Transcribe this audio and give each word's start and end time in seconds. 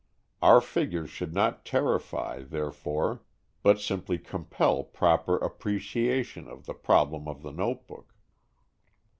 Our 0.41 0.61
figures 0.61 1.11
should 1.11 1.31
not 1.31 1.63
terrify, 1.63 2.41
therefore, 2.41 3.21
but 3.61 3.79
simply 3.79 4.17
compel 4.17 4.83
proper 4.83 5.35
appreciation 5.37 6.47
of 6.47 6.65
the 6.65 6.73
problem 6.73 7.27
of 7.27 7.43
the 7.43 7.51
notebook. 7.51 8.15